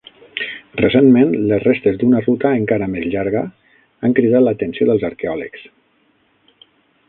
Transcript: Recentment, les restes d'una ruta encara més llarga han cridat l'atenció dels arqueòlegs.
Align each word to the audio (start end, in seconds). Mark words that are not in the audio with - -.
Recentment, 0.79 1.33
les 1.51 1.61
restes 1.65 1.99
d'una 2.03 2.21
ruta 2.23 2.53
encara 2.61 2.89
més 2.95 3.07
llarga 3.17 3.45
han 4.09 4.19
cridat 4.21 4.47
l'atenció 4.47 4.91
dels 4.91 5.09
arqueòlegs. 5.13 5.69